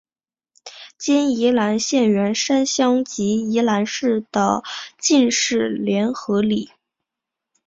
[0.97, 4.63] 今宜兰县员山乡及宜兰市的
[4.97, 6.71] 进士联合里。